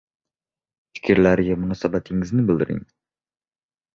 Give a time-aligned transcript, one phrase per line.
[0.95, 2.81] Fikrlariga munosabatingizni bildiring.